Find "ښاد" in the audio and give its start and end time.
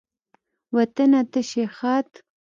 1.75-2.07